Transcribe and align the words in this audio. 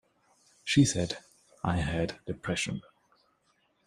She 0.63 0.83
said, 0.83 1.19
I 1.63 1.75
had 1.77 2.17
depression. 2.25 2.81